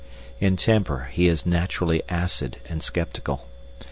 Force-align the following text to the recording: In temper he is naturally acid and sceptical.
In 0.39 0.57
temper 0.57 1.09
he 1.11 1.27
is 1.27 1.45
naturally 1.45 2.01
acid 2.09 2.57
and 2.65 2.81
sceptical. 2.81 3.45